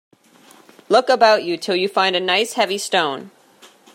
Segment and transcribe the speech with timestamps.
[0.89, 3.29] Look about you till you find a nice, heavy stone.